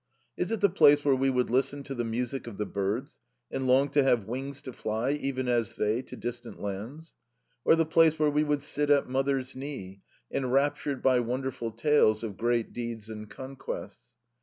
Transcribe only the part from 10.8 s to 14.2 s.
by wonderful tales of great deeds and conquests?